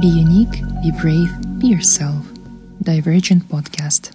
Be 0.00 0.06
unique, 0.06 0.62
be 0.82 0.90
brave, 0.90 1.30
be 1.60 1.68
yourself. 1.68 2.24
Divergent 2.80 3.46
Podcast. 3.50 4.14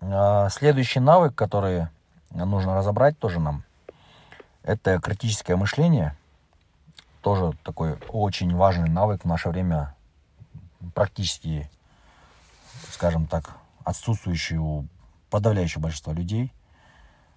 А, 0.00 0.48
Следующий 0.50 0.98
навык, 0.98 1.36
который 1.36 1.86
нужно 2.32 2.74
разобрать 2.74 3.16
тоже 3.16 3.38
нам, 3.38 3.62
это 4.64 4.98
критическое 4.98 5.54
мышление. 5.54 6.16
Тоже 7.22 7.52
такой 7.62 7.96
очень 8.08 8.52
важный 8.56 8.88
навык 8.88 9.22
в 9.22 9.28
наше 9.28 9.50
время, 9.50 9.94
практически, 10.94 11.70
скажем 12.90 13.28
так, 13.28 13.56
отсутствующий 13.84 14.56
у 14.56 14.84
подавляющего 15.30 15.82
большинства 15.82 16.12
людей. 16.12 16.52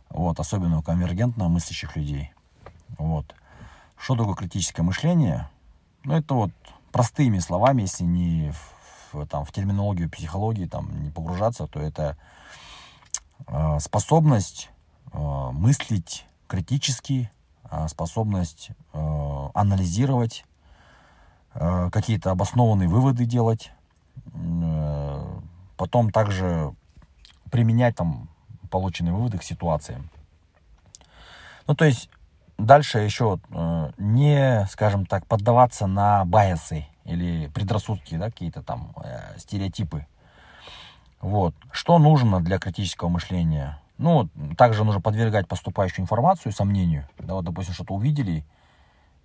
Вот, 0.09 0.39
особенно 0.39 0.79
у 0.79 0.81
конвергентно 0.81 1.47
мыслящих 1.47 1.95
людей. 1.95 2.33
Вот. 2.97 3.35
Что 3.97 4.15
такое 4.15 4.33
критическое 4.33 4.81
мышление? 4.81 5.47
Ну, 6.03 6.15
это 6.15 6.33
вот 6.33 6.51
простыми 6.91 7.39
словами, 7.39 7.83
если 7.83 8.03
не 8.03 8.51
в, 9.11 9.27
там, 9.27 9.45
в 9.45 9.51
терминологию 9.51 10.09
психологии 10.09 10.65
там, 10.65 11.03
не 11.03 11.11
погружаться, 11.11 11.67
то 11.67 11.79
это 11.79 12.17
э, 13.47 13.79
способность 13.79 14.71
э, 15.13 15.17
мыслить 15.53 16.25
критически, 16.47 17.31
э, 17.69 17.87
способность 17.87 18.71
э, 18.93 19.49
анализировать, 19.53 20.45
э, 21.53 21.89
какие-то 21.91 22.31
обоснованные 22.31 22.89
выводы 22.89 23.25
делать, 23.25 23.71
э, 24.33 25.39
потом 25.77 26.11
также 26.11 26.73
применять 27.51 27.95
там 27.95 28.27
полученные 28.71 29.13
выводы 29.13 29.37
к 29.37 29.43
ситуациям. 29.43 30.09
Ну, 31.67 31.75
то 31.75 31.85
есть 31.85 32.09
дальше 32.65 32.99
еще 32.99 33.39
э, 33.49 33.91
не, 33.97 34.67
скажем 34.69 35.05
так, 35.05 35.25
поддаваться 35.25 35.87
на 35.87 36.25
байесы 36.25 36.87
или 37.05 37.47
предрассудки, 37.47 38.15
да, 38.15 38.25
какие-то 38.25 38.61
там 38.63 38.93
э, 39.03 39.37
стереотипы. 39.37 40.05
Вот. 41.19 41.53
Что 41.71 41.99
нужно 41.99 42.41
для 42.41 42.57
критического 42.59 43.09
мышления? 43.09 43.79
Ну, 43.97 44.29
также 44.57 44.83
нужно 44.83 45.01
подвергать 45.01 45.47
поступающую 45.47 46.03
информацию 46.03 46.51
сомнению. 46.51 47.07
Да, 47.19 47.35
вот, 47.35 47.45
допустим, 47.45 47.73
что-то 47.73 47.93
увидели, 47.93 48.43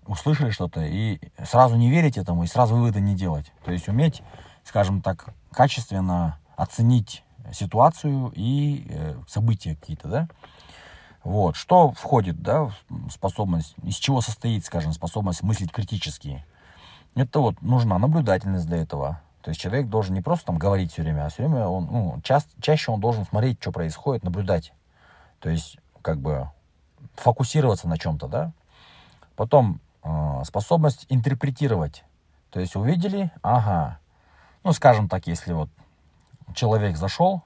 услышали 0.07 0.51
что-то, 0.51 0.85
и 0.85 1.19
сразу 1.45 1.77
не 1.77 1.91
верить 1.91 2.19
этому, 2.19 2.45
и 2.45 2.47
сразу 2.47 2.75
выводы 2.77 3.01
не 3.01 3.15
делать. 3.15 3.51
То 3.65 3.73
есть 3.73 3.89
уметь, 3.89 4.23
скажем 4.65 5.01
так, 5.01 5.35
качественно 5.51 6.39
оценить 6.57 7.23
ситуацию 7.53 8.33
и 8.35 8.87
э, 8.89 9.15
события 9.27 9.77
какие-то, 9.77 10.09
да. 10.09 10.29
Вот. 11.27 11.57
Что 11.57 11.91
входит, 11.91 12.41
да, 12.41 12.67
в 12.67 13.11
способность, 13.11 13.75
из 13.83 13.97
чего 13.97 14.21
состоит, 14.21 14.65
скажем, 14.65 14.93
способность 14.93 15.43
мыслить 15.43 15.73
критически? 15.73 16.47
Это 17.17 17.41
вот 17.41 17.61
нужна 17.63 17.99
наблюдательность 17.99 18.69
для 18.69 18.77
этого. 18.77 19.21
То 19.43 19.51
есть 19.51 19.61
человек 19.61 19.89
должен 19.89 20.15
не 20.15 20.21
просто 20.21 20.47
там 20.47 20.57
говорить 20.57 20.93
все 20.93 21.03
время, 21.03 21.27
а 21.27 21.29
все 21.29 21.43
время 21.43 21.67
он, 21.67 21.89
ну, 21.91 22.21
ча 22.23 22.41
чаще 22.61 22.93
он 22.93 23.01
должен 23.01 23.25
смотреть, 23.25 23.61
что 23.61 23.73
происходит, 23.73 24.23
наблюдать. 24.23 24.73
То 25.41 25.51
есть, 25.51 25.79
как 26.01 26.21
бы, 26.21 26.49
фокусироваться 27.17 27.89
на 27.89 27.99
чем-то, 27.99 28.29
да. 28.29 28.53
Потом 29.35 29.81
э, 30.05 30.43
способность 30.45 31.07
интерпретировать. 31.09 32.05
То 32.51 32.61
есть 32.61 32.77
увидели, 32.77 33.33
ага. 33.43 33.99
Ну, 34.63 34.73
скажем 34.73 35.09
так, 35.09 35.27
если 35.27 35.53
вот 35.55 35.71
человек 36.55 36.97
зашел 36.97 37.43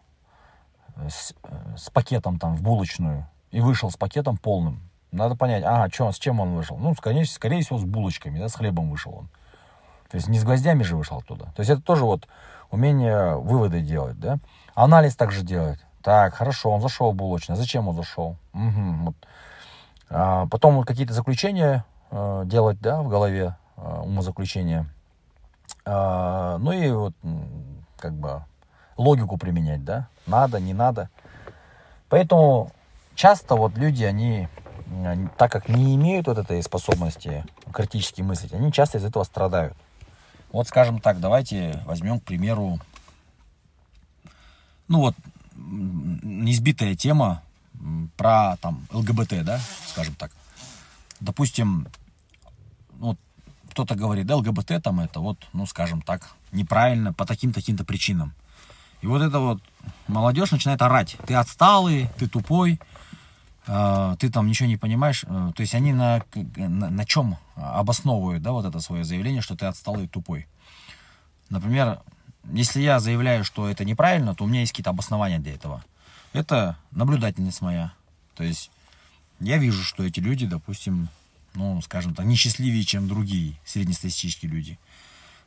с, 1.08 1.32
с 1.78 1.88
пакетом 1.88 2.38
там 2.38 2.56
в 2.56 2.60
булочную 2.60 3.26
и 3.50 3.60
вышел 3.60 3.90
с 3.90 3.96
пакетом 3.96 4.36
полным. 4.36 4.80
Надо 5.12 5.34
понять, 5.34 5.64
ага, 5.64 5.92
что, 5.92 6.12
с 6.12 6.18
чем 6.18 6.40
он 6.40 6.54
вышел? 6.54 6.76
Ну, 6.76 6.94
скорее, 6.94 7.24
скорее 7.24 7.62
всего, 7.62 7.78
с 7.78 7.84
булочками, 7.84 8.38
да, 8.38 8.48
с 8.48 8.54
хлебом 8.54 8.90
вышел 8.90 9.14
он. 9.14 9.28
То 10.08 10.16
есть 10.16 10.28
не 10.28 10.38
с 10.38 10.44
гвоздями 10.44 10.82
же 10.82 10.96
вышел 10.96 11.18
оттуда. 11.18 11.46
То 11.56 11.60
есть 11.60 11.70
это 11.70 11.82
тоже 11.82 12.04
вот 12.04 12.28
умение 12.70 13.36
выводы 13.36 13.80
делать, 13.80 14.18
да. 14.18 14.38
Анализ 14.74 15.16
также 15.16 15.42
делать. 15.42 15.80
Так, 16.02 16.34
хорошо, 16.34 16.70
он 16.70 16.80
зашел 16.80 17.12
в 17.12 17.14
булочную. 17.14 17.56
Зачем 17.56 17.88
он 17.88 17.96
зашел? 17.96 18.36
Угу, 18.54 19.04
вот. 19.04 19.14
а, 20.08 20.46
потом 20.46 20.76
вот 20.76 20.86
какие-то 20.86 21.12
заключения 21.12 21.84
э, 22.10 22.42
делать, 22.46 22.80
да, 22.80 23.02
в 23.02 23.08
голове, 23.08 23.56
э, 23.76 24.00
умозаключения. 24.02 24.86
А, 25.84 26.58
ну 26.58 26.72
и 26.72 26.90
вот 26.90 27.14
как 27.98 28.14
бы 28.14 28.44
логику 28.96 29.36
применять, 29.36 29.84
да, 29.84 30.08
надо, 30.26 30.58
не 30.60 30.72
надо. 30.72 31.10
Поэтому 32.08 32.70
часто 33.20 33.54
вот 33.54 33.76
люди, 33.76 34.02
они, 34.02 34.48
так 35.36 35.52
как 35.52 35.68
не 35.68 35.94
имеют 35.94 36.26
вот 36.26 36.38
этой 36.38 36.62
способности 36.62 37.44
критически 37.70 38.22
мыслить, 38.22 38.54
они 38.54 38.72
часто 38.72 38.96
из 38.96 39.04
этого 39.04 39.24
страдают. 39.24 39.76
Вот, 40.52 40.66
скажем 40.66 41.00
так, 41.00 41.20
давайте 41.20 41.82
возьмем, 41.84 42.18
к 42.18 42.24
примеру, 42.24 42.80
ну 44.88 45.00
вот, 45.00 45.14
неизбитая 45.54 46.94
тема 46.94 47.42
про 48.16 48.56
там 48.56 48.86
ЛГБТ, 48.90 49.44
да, 49.44 49.60
скажем 49.86 50.14
так. 50.14 50.30
Допустим, 51.20 51.88
вот 52.98 53.18
кто-то 53.70 53.96
говорит, 53.96 54.26
да, 54.26 54.36
ЛГБТ 54.36 54.82
там 54.82 54.98
это 55.00 55.20
вот, 55.20 55.36
ну, 55.52 55.66
скажем 55.66 56.00
так, 56.00 56.30
неправильно 56.52 57.12
по 57.12 57.26
таким-таким-то 57.26 57.84
причинам. 57.84 58.32
И 59.02 59.06
вот 59.06 59.20
это 59.20 59.40
вот 59.40 59.62
молодежь 60.08 60.52
начинает 60.52 60.80
орать. 60.80 61.18
Ты 61.26 61.34
отсталый, 61.34 62.08
ты 62.18 62.26
тупой, 62.26 62.74
э, 62.74 63.00
ты 64.18 64.30
там 64.30 64.48
ничего 64.48 64.68
не 64.68 64.76
понимаешь. 64.76 65.24
Э, 65.26 65.52
то 65.54 65.60
есть 65.60 65.74
они 65.74 65.92
на, 65.92 66.24
на, 66.34 66.90
на 66.90 67.04
чем 67.04 67.36
обосновывают, 67.54 68.42
да, 68.42 68.52
вот 68.52 68.64
это 68.64 68.80
свое 68.80 69.04
заявление, 69.04 69.42
что 69.42 69.56
ты 69.56 69.66
отсталый 69.66 70.08
тупой. 70.08 70.46
Например, 71.50 72.00
если 72.52 72.80
я 72.80 73.00
заявляю, 73.00 73.44
что 73.44 73.68
это 73.68 73.84
неправильно, 73.84 74.34
то 74.34 74.44
у 74.44 74.46
меня 74.46 74.60
есть 74.60 74.72
какие-то 74.72 74.90
обоснования 74.90 75.38
для 75.38 75.54
этого. 75.54 75.84
Это 76.32 76.76
наблюдательность 76.90 77.60
моя. 77.60 77.92
То 78.34 78.44
есть 78.44 78.70
я 79.40 79.58
вижу, 79.58 79.82
что 79.82 80.04
эти 80.04 80.20
люди, 80.20 80.46
допустим, 80.46 81.08
ну, 81.54 81.80
скажем 81.82 82.14
так, 82.14 82.26
несчастливее, 82.26 82.84
чем 82.84 83.08
другие 83.08 83.54
среднестатистические 83.64 84.50
люди. 84.50 84.78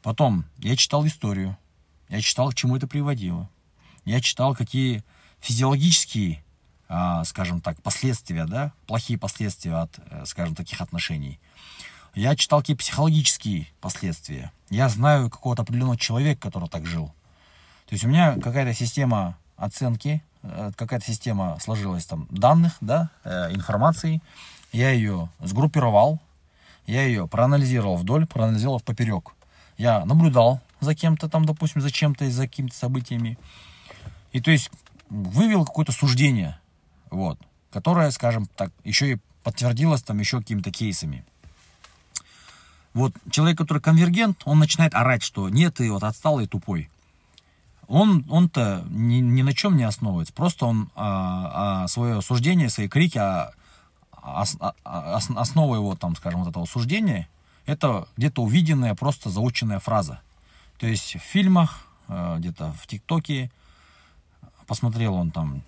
Потом 0.02 0.46
я 0.60 0.76
читал 0.76 1.06
историю. 1.08 1.58
Я 2.10 2.22
читал, 2.22 2.52
к 2.52 2.56
чему 2.56 2.76
это 2.76 2.88
приводило. 2.88 3.50
Я 4.06 4.20
читал, 4.20 4.56
какие 4.56 5.04
физиологические, 5.40 6.43
скажем 7.26 7.62
так, 7.62 7.82
последствия, 7.82 8.46
да, 8.46 8.72
плохие 8.86 9.18
последствия 9.18 9.76
от, 9.76 10.00
э, 10.12 10.26
скажем, 10.26 10.54
таких 10.54 10.82
отношений. 10.82 11.40
Я 12.14 12.36
читал, 12.36 12.60
какие 12.60 12.76
психологические 12.76 13.68
последствия. 13.82 14.52
Я 14.70 14.90
знаю 14.90 15.32
какого-то 15.32 15.64
определенного 15.64 15.98
человека, 15.98 16.42
который 16.42 16.70
так 16.70 16.86
жил. 16.86 17.08
То 17.88 17.94
есть 17.94 18.04
у 18.04 18.08
меня 18.08 18.36
какая-то 18.36 18.74
система 18.74 19.38
оценки, 19.58 20.22
э, 20.44 20.72
какая-то 20.76 21.06
система 21.06 21.58
сложилась 21.60 22.06
там 22.06 22.28
данных, 22.30 22.78
да, 22.82 23.10
э, 23.24 23.52
информации. 23.54 24.22
Я 24.72 24.92
ее 24.92 25.30
сгруппировал, 25.40 26.20
я 26.86 27.04
ее 27.04 27.28
проанализировал 27.28 27.96
вдоль, 27.96 28.28
проанализировал 28.28 28.80
поперек. 28.82 29.34
Я 29.78 30.06
наблюдал 30.06 30.62
за 30.80 30.94
кем-то 30.94 31.30
там, 31.30 31.46
допустим, 31.46 31.82
за 31.82 31.92
чем-то 31.92 32.26
и 32.26 32.30
за 32.30 32.44
какими-то 32.44 32.76
событиями. 32.76 33.38
И 34.32 34.42
то 34.42 34.52
есть 34.52 34.70
вывел 35.10 35.66
какое-то 35.66 35.92
суждение, 35.92 36.60
вот, 37.14 37.40
которое, 37.72 38.12
скажем 38.12 38.48
так, 38.56 38.72
еще 38.84 39.14
и 39.14 39.18
подтвердилось 39.44 40.04
там 40.04 40.20
еще 40.20 40.40
какими-то 40.40 40.72
кейсами. 40.72 41.24
Вот 42.94 43.14
человек, 43.30 43.58
который 43.58 43.82
конвергент, 43.82 44.42
он 44.46 44.60
начинает 44.60 44.94
орать, 44.94 45.24
что 45.24 45.50
нет, 45.50 45.76
ты 45.76 45.92
вот 45.92 46.04
отсталый 46.04 46.46
и 46.46 46.48
тупой. 46.48 46.90
Он, 47.88 48.26
он-то 48.30 48.86
ни, 48.90 49.16
ни 49.16 49.42
на 49.42 49.54
чем 49.54 49.76
не 49.78 49.84
основывается. 49.84 50.34
Просто 50.34 50.66
он 50.66 50.90
а, 50.96 51.84
а, 51.84 51.88
свое 51.88 52.22
суждение, 52.22 52.70
свои 52.70 52.88
крики, 52.88 53.18
а, 53.18 53.52
а, 54.12 54.46
а, 54.84 55.20
основа 55.36 55.76
его, 55.76 55.96
там, 55.96 56.16
скажем, 56.16 56.42
вот 56.42 56.50
этого 56.50 56.66
суждения, 56.66 57.28
это 57.66 58.08
где-то 58.16 58.44
увиденная, 58.44 58.96
просто 58.96 59.30
заученная 59.30 59.80
фраза. 59.80 60.22
То 60.78 60.88
есть 60.88 61.16
в 61.16 61.20
фильмах, 61.20 61.88
э, 62.08 62.36
где-то 62.40 62.74
в 62.74 62.88
ТикТоке, 62.88 63.52
посмотрел 64.68 65.16
он 65.16 65.32
там 65.32 65.62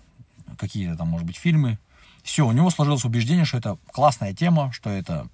какие-то 0.56 0.96
там, 0.96 1.08
может 1.08 1.26
быть, 1.26 1.36
фильмы. 1.36 1.78
Все, 2.22 2.46
у 2.46 2.52
него 2.52 2.70
сложилось 2.70 3.04
убеждение, 3.04 3.44
что 3.44 3.58
это 3.58 3.78
классная 3.92 4.34
тема, 4.34 4.72
что 4.72 4.90
это 4.90 5.28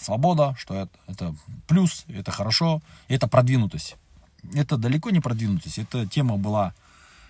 свобода, 0.00 0.54
что 0.58 0.74
это, 0.74 0.90
это 1.06 1.34
плюс, 1.66 2.04
это 2.08 2.30
хорошо, 2.30 2.80
это 3.08 3.28
продвинутость. 3.28 3.96
Это 4.54 4.76
далеко 4.76 5.10
не 5.10 5.20
продвинутость. 5.20 5.78
Эта 5.78 6.06
тема 6.06 6.36
была 6.36 6.72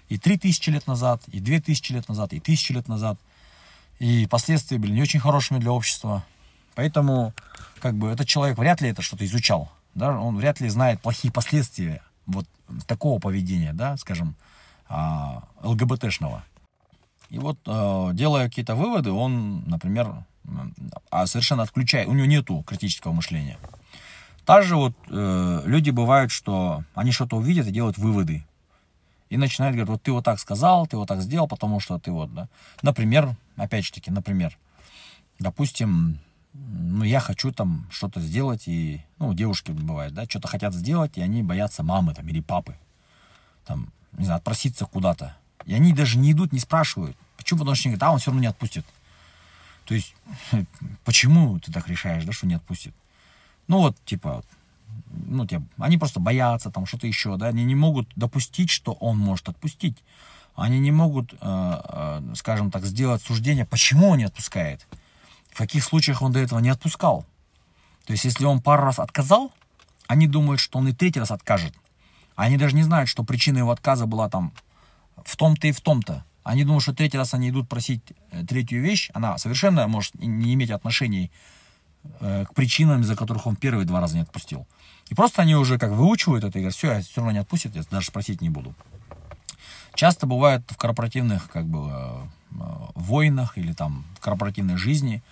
и 0.08 0.18
3000 0.18 0.70
лет 0.70 0.86
назад, 0.86 1.22
и 1.28 1.40
2000 1.40 1.92
лет 1.92 2.08
назад, 2.08 2.32
и 2.32 2.38
1000 2.38 2.74
лет 2.74 2.88
назад. 2.88 3.18
И 3.98 4.26
последствия 4.26 4.78
были 4.78 4.92
не 4.92 5.02
очень 5.02 5.20
хорошими 5.20 5.58
для 5.58 5.72
общества. 5.72 6.24
Поэтому, 6.74 7.34
как 7.80 7.94
бы, 7.94 8.08
этот 8.08 8.28
человек 8.28 8.56
вряд 8.58 8.80
ли 8.80 8.90
это 8.90 9.02
что-то 9.02 9.24
изучал. 9.24 9.70
Да? 9.94 10.18
Он 10.18 10.36
вряд 10.36 10.60
ли 10.60 10.68
знает 10.68 11.00
плохие 11.00 11.32
последствия 11.32 12.02
вот 12.26 12.46
такого 12.86 13.18
поведения, 13.18 13.72
да, 13.72 13.96
скажем, 13.96 14.36
а, 14.88 15.42
ЛГБТшного. 15.62 16.44
И 17.30 17.38
вот, 17.38 17.58
э, 17.66 18.10
делая 18.14 18.48
какие-то 18.48 18.74
выводы, 18.74 19.10
он, 19.10 19.64
например, 19.66 20.24
а 21.10 21.26
совершенно 21.26 21.62
отключает, 21.62 22.08
у 22.08 22.14
него 22.14 22.26
нету 22.26 22.62
критического 22.66 23.12
мышления. 23.12 23.58
Также 24.44 24.76
вот 24.76 24.94
э, 25.10 25.62
люди 25.66 25.90
бывают, 25.90 26.30
что 26.30 26.84
они 26.94 27.12
что-то 27.12 27.36
увидят 27.36 27.66
и 27.66 27.70
делают 27.70 27.98
выводы. 27.98 28.46
И 29.28 29.36
начинают 29.36 29.76
говорить, 29.76 29.90
вот 29.90 30.02
ты 30.02 30.10
вот 30.10 30.24
так 30.24 30.40
сказал, 30.40 30.86
ты 30.86 30.96
вот 30.96 31.06
так 31.06 31.20
сделал, 31.20 31.46
потому 31.46 31.80
что 31.80 31.98
ты 31.98 32.10
вот, 32.10 32.32
да. 32.32 32.48
Например, 32.80 33.36
опять 33.56 33.84
же 33.84 33.92
таки, 33.92 34.10
например, 34.10 34.56
допустим, 35.38 36.18
ну, 36.54 37.04
я 37.04 37.20
хочу 37.20 37.52
там 37.52 37.86
что-то 37.90 38.20
сделать, 38.20 38.66
и, 38.66 39.02
ну, 39.18 39.34
девушки 39.34 39.70
бывают, 39.70 40.14
да, 40.14 40.24
что-то 40.24 40.48
хотят 40.48 40.72
сделать, 40.72 41.18
и 41.18 41.20
они 41.20 41.42
боятся 41.42 41.82
мамы 41.82 42.14
там 42.14 42.26
или 42.26 42.40
папы, 42.40 42.74
там, 43.66 43.92
не 44.12 44.24
знаю, 44.24 44.38
отпроситься 44.38 44.86
куда-то. 44.86 45.36
И 45.68 45.74
они 45.74 45.92
даже 45.92 46.16
не 46.18 46.32
идут, 46.32 46.52
не 46.52 46.60
спрашивают. 46.60 47.14
Почему? 47.36 47.60
Потому 47.60 47.76
что 47.76 47.88
они 47.88 47.96
говорят, 47.96 48.08
а 48.08 48.12
он 48.12 48.18
все 48.18 48.30
равно 48.30 48.40
не 48.40 48.46
отпустит. 48.46 48.86
То 49.84 49.94
есть, 49.94 50.14
почему 51.04 51.58
ты 51.60 51.70
так 51.70 51.86
решаешь, 51.88 52.24
да, 52.24 52.32
что 52.32 52.46
не 52.46 52.54
отпустит? 52.54 52.94
Ну 53.66 53.80
вот, 53.80 53.96
типа, 54.06 54.42
ну, 55.10 55.46
типа, 55.46 55.62
они 55.78 55.98
просто 55.98 56.20
боятся, 56.20 56.70
там, 56.70 56.86
что-то 56.86 57.06
еще, 57.06 57.36
да, 57.36 57.48
они 57.48 57.64
не 57.64 57.74
могут 57.74 58.08
допустить, 58.16 58.70
что 58.70 58.92
он 58.92 59.18
может 59.18 59.50
отпустить. 59.50 59.98
Они 60.56 60.78
не 60.80 60.90
могут, 60.90 61.34
э, 61.34 61.36
э, 61.42 62.32
скажем 62.34 62.70
так, 62.70 62.86
сделать 62.86 63.20
суждение, 63.20 63.66
почему 63.66 64.08
он 64.08 64.18
не 64.18 64.24
отпускает. 64.24 64.86
В 65.52 65.58
каких 65.58 65.84
случаях 65.84 66.22
он 66.22 66.32
до 66.32 66.38
этого 66.38 66.60
не 66.60 66.70
отпускал. 66.70 67.26
То 68.06 68.14
есть, 68.14 68.24
если 68.24 68.46
он 68.46 68.62
пару 68.62 68.84
раз 68.84 68.98
отказал, 68.98 69.52
они 70.06 70.26
думают, 70.26 70.60
что 70.60 70.78
он 70.78 70.88
и 70.88 70.94
третий 70.94 71.20
раз 71.20 71.30
откажет. 71.30 71.74
Они 72.36 72.56
даже 72.56 72.74
не 72.74 72.84
знают, 72.84 73.10
что 73.10 73.22
причина 73.22 73.58
его 73.58 73.70
отказа 73.70 74.06
была 74.06 74.30
там 74.30 74.54
в 75.24 75.36
том-то 75.36 75.66
и 75.66 75.72
в 75.72 75.80
том-то. 75.80 76.24
Они 76.44 76.64
думают, 76.64 76.82
что 76.82 76.94
третий 76.94 77.18
раз 77.18 77.34
они 77.34 77.50
идут 77.50 77.68
просить 77.68 78.02
э, 78.30 78.44
третью 78.44 78.82
вещь, 78.82 79.10
она 79.14 79.38
совершенно 79.38 79.86
может 79.88 80.14
не 80.14 80.54
иметь 80.54 80.70
отношений 80.70 81.30
Э, 82.20 82.44
к 82.46 82.54
причинам, 82.54 83.02
из-за 83.02 83.16
которых 83.16 83.46
он 83.46 83.56
первые 83.56 83.86
два 83.86 84.00
раза 84.00 84.16
не 84.16 84.22
отпустил. 84.22 84.66
И 85.08 85.14
просто 85.14 85.42
они 85.42 85.54
уже 85.54 85.78
как 85.78 85.92
выучивают 85.92 86.44
это 86.44 86.58
и 86.58 86.62
говорят, 86.62 86.76
все, 86.76 86.92
я 86.92 87.00
все 87.00 87.16
равно 87.16 87.32
не 87.32 87.38
отпустит, 87.38 87.76
я 87.76 87.82
даже 87.90 88.08
спросить 88.08 88.40
не 88.40 88.50
буду. 88.50 88.74
Часто 89.94 90.26
бывает 90.26 90.62
в 90.68 90.76
корпоративных 90.76 91.50
как 91.50 91.66
бы 91.66 91.90
э, 91.90 92.26
войнах 92.94 93.58
или 93.58 93.72
там 93.72 94.04
в 94.16 94.20
корпоративной 94.20 94.76
жизни, 94.76 95.22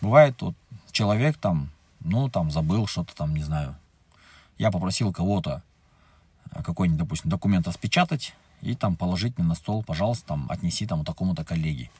бывает 0.00 0.40
вот 0.40 0.54
человек 0.90 1.36
там, 1.36 1.70
ну 2.00 2.28
там 2.28 2.50
забыл 2.50 2.86
что-то 2.86 3.14
там, 3.14 3.34
не 3.34 3.42
знаю, 3.42 3.76
я 4.58 4.70
попросил 4.70 5.12
кого-то 5.12 5.62
какой-нибудь, 6.64 6.98
допустим, 6.98 7.30
документ 7.30 7.66
распечатать 7.68 8.34
и 8.62 8.74
там 8.74 8.96
положить 8.96 9.36
мне 9.36 9.46
на 9.46 9.54
стол, 9.54 9.82
пожалуйста, 9.82 10.28
там 10.28 10.46
отнеси 10.48 10.86
там 10.86 11.04
такому-то 11.04 11.44
коллеге. 11.44 11.90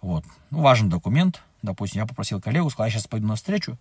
Вот. 0.00 0.24
Ну, 0.50 0.60
важный 0.60 0.88
документ, 0.88 1.42
допустим, 1.62 2.00
я 2.00 2.06
попросил 2.06 2.40
коллегу, 2.40 2.70
сказал, 2.70 2.86
я 2.86 2.92
сейчас 2.92 3.06
пойду 3.06 3.26
на 3.26 3.36
встречу, 3.36 3.76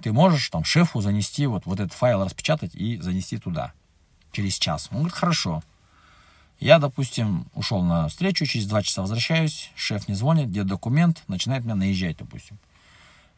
ты 0.00 0.12
можешь 0.12 0.48
там 0.48 0.64
шефу 0.64 1.00
занести 1.00 1.46
вот, 1.46 1.66
вот 1.66 1.80
этот 1.80 1.92
файл, 1.92 2.24
распечатать 2.24 2.74
и 2.74 2.98
занести 3.00 3.38
туда 3.38 3.72
через 4.32 4.54
час. 4.58 4.88
Он 4.90 4.98
говорит, 4.98 5.14
хорошо. 5.14 5.62
Я, 6.60 6.78
допустим, 6.78 7.46
ушел 7.54 7.82
на 7.82 8.08
встречу, 8.08 8.46
через 8.46 8.66
два 8.66 8.82
часа 8.82 9.02
возвращаюсь, 9.02 9.70
шеф 9.74 10.08
не 10.08 10.14
звонит, 10.14 10.48
где 10.48 10.64
документ, 10.64 11.22
начинает 11.28 11.64
меня 11.64 11.74
наезжать, 11.74 12.18
допустим. 12.18 12.58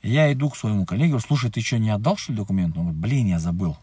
Я 0.03 0.33
иду 0.33 0.51
к 0.51 0.57
своему 0.57 0.87
коллеге, 0.87 1.11
говорю, 1.11 1.27
слушай, 1.27 1.51
ты 1.51 1.61
что, 1.61 1.79
не 1.79 1.91
отдал, 1.91 2.17
что 2.17 2.33
ли, 2.33 2.39
документ? 2.39 2.77
Он 2.77 2.85
говорит, 2.85 3.01
блин, 3.01 3.27
я 3.27 3.41
забыл. 3.41 3.77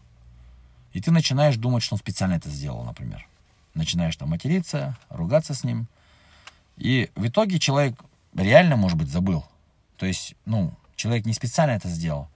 И 0.94 1.00
ты 1.02 1.10
начинаешь 1.10 1.56
думать, 1.56 1.82
что 1.82 1.94
он 1.94 1.98
специально 1.98 2.34
это 2.34 2.48
сделал, 2.48 2.82
например. 2.84 3.26
Начинаешь 3.76 4.16
там 4.16 4.30
материться, 4.30 4.96
ругаться 5.10 5.54
с 5.54 5.62
ним. 5.62 5.86
И 6.76 7.10
в 7.14 7.26
итоге 7.26 7.58
человек 7.58 7.94
реально, 8.34 8.76
может 8.76 8.98
быть, 8.98 9.08
забыл. 9.08 9.44
То 9.98 10.06
есть, 10.06 10.34
ну, 10.46 10.72
человек 10.96 11.26
не 11.26 11.34
специально 11.34 11.72
это 11.72 11.88
сделал. 11.88 12.28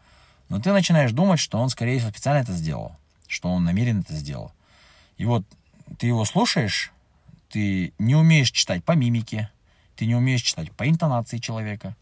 Но 0.50 0.60
ты 0.60 0.72
начинаешь 0.72 1.12
думать, 1.12 1.40
что 1.40 1.58
он, 1.58 1.70
скорее 1.70 1.98
всего, 1.98 2.10
специально 2.10 2.42
это 2.42 2.52
сделал. 2.52 2.94
Что 3.26 3.48
он 3.48 3.64
намеренно 3.64 4.00
это 4.00 4.14
сделал. 4.14 4.52
И 5.16 5.24
вот 5.24 5.44
ты 5.98 6.08
его 6.08 6.24
слушаешь, 6.26 6.92
ты 7.48 7.94
не 7.98 8.14
умеешь 8.14 8.50
читать 8.50 8.84
по 8.84 8.92
мимике, 8.92 9.50
ты 9.96 10.06
не 10.06 10.14
умеешь 10.14 10.42
читать 10.42 10.70
по 10.72 10.88
интонации 10.88 11.38
человека. 11.38 11.96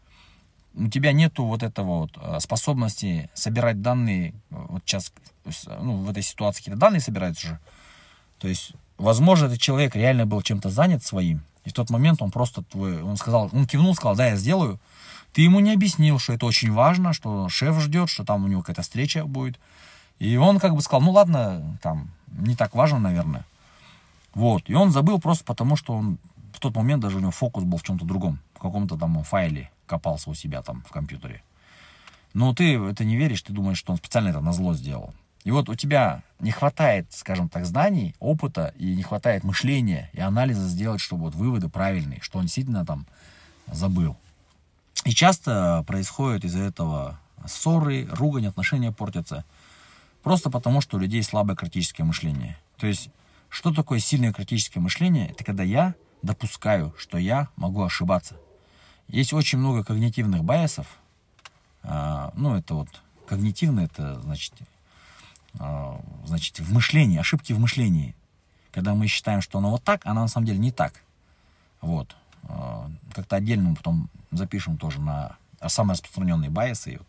У 0.73 0.89
тебя 0.89 1.13
нету 1.13 1.45
вот 1.45 1.63
этого 1.63 1.99
вот 1.99 2.11
э, 2.17 2.39
способности 2.41 3.29
собирать 3.33 3.81
данные. 3.81 4.33
Вот 4.49 4.83
сейчас 4.85 5.11
ну, 5.65 5.97
в 5.97 6.09
этой 6.09 6.23
ситуации 6.23 6.59
какие-то 6.59 6.79
данные 6.79 7.01
собираются 7.01 7.47
же. 7.47 7.59
То 8.37 8.47
есть, 8.47 8.73
возможно, 8.99 9.45
этот 9.45 9.59
человек 9.59 9.95
реально 9.95 10.25
был 10.25 10.41
чем-то 10.41 10.69
занят 10.69 11.03
своим, 11.03 11.41
и 11.65 11.69
в 11.69 11.73
тот 11.73 11.89
момент 11.89 12.21
он 12.21 12.31
просто 12.31 12.63
твой, 12.63 13.01
он 13.01 13.17
сказал, 13.17 13.49
он 13.51 13.65
кивнул, 13.65 13.95
сказал, 13.95 14.15
да, 14.15 14.27
я 14.27 14.35
сделаю. 14.35 14.79
Ты 15.33 15.41
ему 15.41 15.59
не 15.59 15.73
объяснил, 15.73 16.19
что 16.19 16.33
это 16.33 16.45
очень 16.45 16.71
важно, 16.71 17.13
что 17.13 17.49
шеф 17.49 17.79
ждет, 17.79 18.09
что 18.09 18.23
там 18.23 18.45
у 18.45 18.47
него 18.47 18.61
какая-то 18.61 18.81
встреча 18.81 19.25
будет. 19.25 19.59
И 20.17 20.35
он 20.37 20.59
как 20.59 20.75
бы 20.75 20.81
сказал, 20.81 21.01
ну 21.01 21.11
ладно, 21.11 21.77
там, 21.81 22.09
не 22.27 22.55
так 22.55 22.73
важно, 22.75 22.99
наверное. 22.99 23.45
Вот. 24.33 24.63
И 24.67 24.73
он 24.73 24.91
забыл 24.91 25.19
просто 25.19 25.43
потому, 25.43 25.75
что 25.75 25.93
он 25.93 26.17
в 26.53 26.59
тот 26.59 26.75
момент 26.75 27.01
даже 27.01 27.17
у 27.17 27.19
него 27.19 27.31
фокус 27.31 27.63
был 27.63 27.77
в 27.77 27.83
чем-то 27.83 28.05
другом. 28.05 28.39
В 28.55 28.59
каком-то 28.59 28.97
там 28.97 29.23
файле 29.23 29.69
копался 29.85 30.29
у 30.29 30.33
себя 30.33 30.61
там 30.61 30.83
в 30.87 30.91
компьютере. 30.91 31.43
Но 32.33 32.53
ты 32.53 32.77
это 32.77 33.03
не 33.03 33.15
веришь, 33.15 33.41
ты 33.41 33.53
думаешь, 33.53 33.77
что 33.77 33.91
он 33.91 33.97
специально 33.97 34.29
это 34.29 34.41
на 34.41 34.53
зло 34.53 34.73
сделал. 34.73 35.13
И 35.43 35.51
вот 35.51 35.69
у 35.69 35.75
тебя 35.75 36.23
не 36.39 36.51
хватает, 36.51 37.07
скажем 37.11 37.49
так, 37.49 37.65
знаний, 37.65 38.15
опыта 38.19 38.73
и 38.77 38.95
не 38.95 39.03
хватает 39.03 39.43
мышления 39.43 40.09
и 40.13 40.19
анализа 40.19 40.67
сделать, 40.67 41.01
чтобы 41.01 41.23
вот 41.23 41.35
выводы 41.35 41.69
правильные, 41.69 42.19
что 42.21 42.39
он 42.39 42.45
действительно 42.45 42.85
там 42.85 43.05
забыл. 43.67 44.17
И 45.05 45.11
часто 45.11 45.83
происходит 45.87 46.43
из-за 46.45 46.59
этого 46.59 47.19
ссоры, 47.45 48.07
ругань, 48.11 48.47
отношения 48.47 48.91
портятся. 48.91 49.45
Просто 50.23 50.49
потому, 50.49 50.81
что 50.81 50.97
у 50.97 50.99
людей 50.99 51.23
слабое 51.23 51.55
критическое 51.55 52.03
мышление. 52.03 52.57
То 52.77 52.87
есть, 52.87 53.09
что 53.47 53.73
такое 53.73 53.99
сильное 53.99 54.33
критическое 54.33 54.81
мышление? 54.81 55.29
Это 55.29 55.43
когда 55.43 55.63
я 55.63 55.95
допускаю, 56.21 56.93
что 56.97 57.17
я 57.17 57.47
могу 57.55 57.81
ошибаться. 57.81 58.35
Есть 59.07 59.33
очень 59.33 59.57
много 59.57 59.83
когнитивных 59.83 60.43
байесов. 60.43 60.87
А, 61.81 62.31
ну, 62.35 62.55
это 62.55 62.75
вот 62.75 62.89
когнитивно, 63.25 63.81
это 63.81 64.19
значит 64.21 64.53
значит, 66.25 66.59
в 66.59 66.73
мышлении, 66.73 67.17
ошибки 67.17 67.53
в 67.53 67.59
мышлении. 67.59 68.15
Когда 68.71 68.93
мы 68.93 69.07
считаем, 69.07 69.41
что 69.41 69.57
оно 69.57 69.71
вот 69.71 69.83
так, 69.83 70.05
оно 70.05 70.21
на 70.21 70.27
самом 70.27 70.45
деле 70.45 70.59
не 70.59 70.71
так. 70.71 70.93
Вот. 71.81 72.15
А, 72.43 72.89
как-то 73.13 73.35
отдельно 73.35 73.69
мы 73.69 73.75
потом 73.75 74.09
запишем 74.31 74.77
тоже 74.77 75.01
на 75.01 75.37
самые 75.67 75.93
распространенные 75.93 76.49
байесы. 76.49 76.99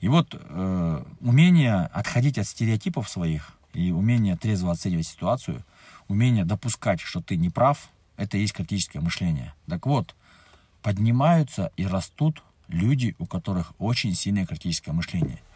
И 0.00 0.08
вот 0.08 0.34
э, 0.34 1.04
умение 1.20 1.88
отходить 1.92 2.36
от 2.36 2.46
стереотипов 2.46 3.08
своих 3.08 3.52
и 3.72 3.92
умение 3.92 4.36
трезво 4.36 4.72
оценивать 4.72 5.06
ситуацию, 5.06 5.64
умение 6.08 6.44
допускать, 6.44 7.00
что 7.00 7.20
ты 7.20 7.36
не 7.36 7.50
прав, 7.50 7.88
это 8.16 8.36
и 8.36 8.40
есть 8.40 8.52
критическое 8.52 9.00
мышление. 9.00 9.54
Так 9.68 9.86
вот, 9.86 10.16
поднимаются 10.82 11.70
и 11.76 11.86
растут 11.86 12.42
люди, 12.66 13.14
у 13.20 13.26
которых 13.26 13.72
очень 13.78 14.14
сильное 14.14 14.44
критическое 14.44 14.92
мышление– 14.92 15.38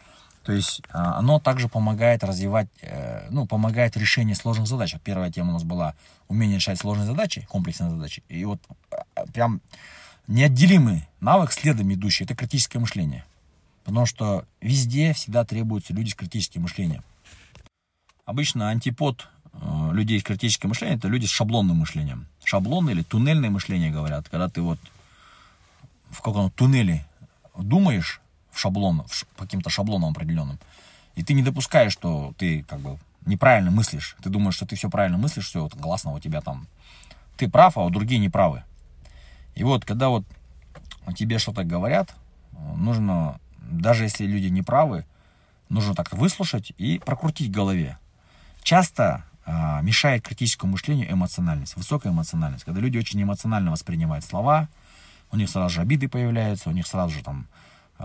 то 0.47 0.53
есть 0.53 0.81
а, 0.93 1.19
оно 1.19 1.41
также 1.41 1.67
помогает 1.67 2.23
развивать, 2.23 2.69
э, 2.81 3.27
ну, 3.31 3.45
помогает 3.45 3.97
решение 3.97 4.33
сложных 4.33 4.65
задач. 4.65 4.95
Первая 5.03 5.29
тема 5.29 5.49
у 5.49 5.53
нас 5.55 5.63
была 5.63 5.93
умение 6.29 6.55
решать 6.55 6.79
сложные 6.79 7.05
задачи, 7.05 7.45
комплексные 7.49 7.89
задачи. 7.89 8.23
И 8.29 8.45
вот 8.45 8.61
а, 8.89 9.25
прям 9.33 9.59
неотделимый 10.25 11.05
навык, 11.19 11.51
следом 11.51 11.93
идущий, 11.93 12.23
это 12.23 12.33
критическое 12.33 12.79
мышление. 12.79 13.25
Потому 13.83 14.05
что 14.05 14.45
везде 14.61 15.11
всегда 15.11 15.43
требуются 15.43 15.93
люди 15.93 16.11
с 16.11 16.15
критическим 16.15 16.61
мышлением. 16.61 17.03
Обычно 18.23 18.69
антипод 18.69 19.27
э, 19.51 19.89
людей 19.91 20.17
с 20.17 20.23
критическим 20.23 20.69
мышлением 20.69 20.99
это 20.99 21.09
люди 21.09 21.25
с 21.25 21.29
шаблонным 21.29 21.75
мышлением. 21.75 22.25
Шаблонное 22.45 22.93
или 22.93 23.03
туннельное 23.03 23.49
мышление 23.49 23.91
говорят, 23.91 24.29
когда 24.29 24.47
ты 24.47 24.61
вот 24.61 24.79
в 26.09 26.21
каком-то 26.21 26.55
туннеле 26.55 27.05
думаешь, 27.53 28.21
шаблон, 28.57 29.05
по 29.35 29.43
каким-то 29.43 29.69
шаблонам 29.69 30.11
определенным. 30.11 30.59
И 31.15 31.23
ты 31.23 31.33
не 31.33 31.41
допускаешь, 31.41 31.91
что 31.91 32.33
ты 32.37 32.63
как 32.63 32.79
бы 32.79 32.99
неправильно 33.25 33.71
мыслишь. 33.71 34.15
Ты 34.23 34.29
думаешь, 34.29 34.55
что 34.55 34.65
ты 34.65 34.75
все 34.75 34.89
правильно 34.89 35.17
мыслишь, 35.17 35.47
все 35.47 35.63
вот 35.63 35.73
классно 35.73 36.13
у 36.13 36.19
тебя 36.19 36.41
там. 36.41 36.67
Ты 37.37 37.49
прав, 37.49 37.77
а 37.77 37.83
у 37.83 37.89
другие 37.89 38.19
не 38.19 38.29
правы. 38.29 38.63
И 39.55 39.63
вот, 39.63 39.85
когда 39.85 40.09
вот 40.09 40.23
тебе 41.15 41.39
что-то 41.39 41.63
говорят, 41.63 42.13
нужно, 42.75 43.39
даже 43.59 44.03
если 44.03 44.25
люди 44.25 44.47
не 44.47 44.61
правы, 44.61 45.05
нужно 45.69 45.95
так 45.95 46.11
выслушать 46.13 46.71
и 46.77 46.99
прокрутить 46.99 47.49
в 47.49 47.51
голове. 47.51 47.97
Часто 48.63 49.23
а, 49.45 49.81
мешает 49.81 50.23
критическому 50.23 50.73
мышлению 50.73 51.11
эмоциональность, 51.11 51.75
высокая 51.75 52.11
эмоциональность. 52.11 52.65
Когда 52.65 52.81
люди 52.81 52.97
очень 52.97 53.21
эмоционально 53.21 53.71
воспринимают 53.71 54.25
слова, 54.25 54.67
у 55.31 55.37
них 55.37 55.49
сразу 55.49 55.75
же 55.75 55.81
обиды 55.81 56.07
появляются, 56.07 56.69
у 56.69 56.73
них 56.73 56.87
сразу 56.87 57.13
же 57.13 57.23
там 57.23 57.47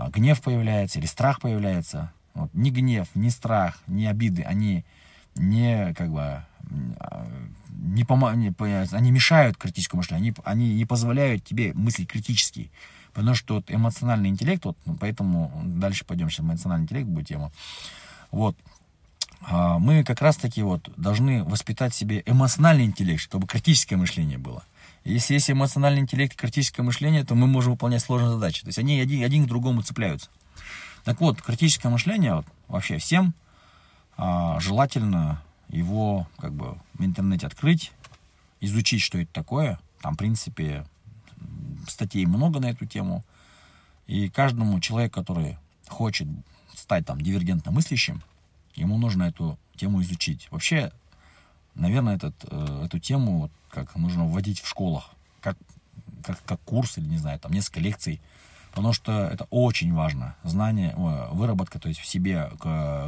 гнев 0.09 0.41
появляется 0.41 0.99
или 0.99 1.05
страх 1.05 1.39
появляется. 1.41 2.11
Вот, 2.33 2.49
ни 2.53 2.69
гнев, 2.69 3.07
ни 3.15 3.29
страх, 3.29 3.79
ни 3.87 4.05
обиды, 4.05 4.43
они 4.43 4.85
не 5.35 5.93
как 5.93 6.09
бы 6.09 6.43
а, 6.99 7.27
не, 7.69 8.03
помо- 8.03 8.35
не 8.35 8.53
они 8.95 9.11
мешают 9.11 9.57
критическому 9.57 9.99
мышлению, 9.99 10.33
они, 10.45 10.65
они 10.67 10.75
не 10.75 10.85
позволяют 10.85 11.43
тебе 11.43 11.73
мыслить 11.73 12.07
критически. 12.07 12.71
Потому 13.13 13.35
что 13.35 13.55
вот 13.55 13.69
эмоциональный 13.69 14.29
интеллект, 14.29 14.65
вот, 14.65 14.77
ну, 14.85 14.95
поэтому 14.95 15.51
дальше 15.63 16.03
пойдем, 16.05 16.29
сейчас 16.29 16.45
эмоциональный 16.45 16.85
интеллект 16.85 17.07
будет 17.07 17.27
тема. 17.27 17.51
Вот. 18.31 18.57
А, 19.41 19.77
мы 19.77 20.03
как 20.03 20.21
раз-таки 20.21 20.63
вот 20.63 20.89
должны 20.97 21.43
воспитать 21.43 21.93
себе 21.93 22.23
эмоциональный 22.25 22.85
интеллект, 22.85 23.21
чтобы 23.21 23.45
критическое 23.45 23.97
мышление 23.97 24.37
было. 24.37 24.63
Если 25.03 25.33
есть 25.33 25.51
эмоциональный 25.51 26.01
интеллект 26.01 26.33
и 26.33 26.37
критическое 26.37 26.81
мышление, 26.81 27.25
то 27.25 27.35
мы 27.35 27.47
можем 27.47 27.73
выполнять 27.73 28.01
сложные 28.01 28.31
задачи. 28.31 28.61
То 28.61 28.67
есть 28.67 28.79
они 28.79 28.99
один, 28.99 29.23
один 29.23 29.45
к 29.45 29.47
другому 29.49 29.81
цепляются. 29.81 30.29
Так 31.03 31.19
вот, 31.19 31.41
критическое 31.41 31.89
мышление 31.89 32.35
вот, 32.35 32.45
вообще 32.69 32.97
всем 32.97 33.33
а, 34.15 34.59
желательно 34.59 35.41
его 35.67 36.27
как 36.37 36.53
бы 36.53 36.79
в 36.93 37.03
интернете 37.03 37.47
открыть, 37.47 37.91
изучить, 38.61 39.01
что 39.01 39.17
это 39.17 39.31
такое. 39.33 39.79
Там, 40.01 40.13
в 40.13 40.17
принципе, 40.17 40.85
статей 41.87 42.25
много 42.25 42.59
на 42.59 42.69
эту 42.69 42.85
тему. 42.85 43.25
И 44.07 44.29
каждому 44.29 44.79
человеку, 44.79 45.15
который 45.15 45.57
хочет 45.87 46.27
стать 46.75 47.05
там 47.05 47.19
дивергентно 47.19 47.71
мыслящим, 47.71 48.21
ему 48.75 48.97
нужно 48.97 49.23
эту 49.23 49.57
тему 49.75 50.01
изучить. 50.01 50.47
Вообще, 50.51 50.91
наверное, 51.75 52.15
этот, 52.15 52.35
э, 52.49 52.83
эту 52.85 52.99
тему 52.99 53.49
как 53.69 53.95
нужно 53.95 54.25
вводить 54.25 54.59
в 54.61 54.67
школах, 54.67 55.09
как, 55.41 55.57
как, 56.23 56.43
как 56.45 56.61
курс 56.61 56.97
или, 56.97 57.05
не 57.05 57.17
знаю, 57.17 57.39
там 57.39 57.51
несколько 57.51 57.79
лекций, 57.79 58.21
потому 58.71 58.93
что 58.93 59.11
это 59.25 59.47
очень 59.49 59.93
важно. 59.93 60.35
Знание, 60.43 60.93
выработка, 60.95 61.79
то 61.79 61.89
есть 61.89 61.99
в 61.99 62.05
себе 62.05 62.51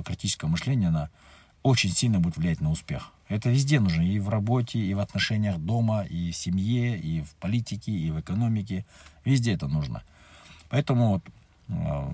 критическое 0.06 0.48
мышление, 0.48 0.90
она 0.90 1.10
очень 1.62 1.92
сильно 1.92 2.20
будет 2.20 2.38
влиять 2.38 2.62
на 2.62 2.72
успех. 2.72 3.12
Это 3.28 3.50
везде 3.50 3.80
нужно, 3.80 4.04
и 4.04 4.20
в 4.20 4.30
работе, 4.30 4.78
и 4.80 4.94
в 4.94 5.00
отношениях 5.00 5.58
дома, 5.58 6.04
и 6.04 6.32
в 6.32 6.36
семье, 6.36 6.98
и 6.98 7.22
в 7.22 7.34
политике, 7.36 7.92
и 7.92 8.12
в 8.12 8.20
экономике. 8.20 8.86
Везде 9.24 9.54
это 9.54 9.68
нужно. 9.68 10.04
Поэтому 10.70 11.10
вот, 11.10 11.24
э, 11.70 12.12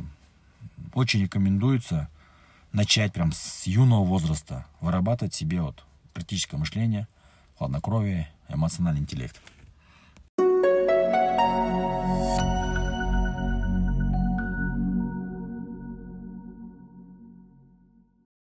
очень 0.94 1.22
рекомендуется 1.22 2.08
начать 2.72 3.12
прям 3.12 3.34
с 3.34 3.68
юного 3.68 4.06
возраста 4.06 4.66
вырабатывать 4.80 5.34
себе 5.34 5.62
вот 5.62 5.84
критическое 6.14 6.58
мышление, 6.58 7.08
хладнокровие, 7.58 8.30
эмоциональный 8.50 9.02
интеллект. 9.02 9.40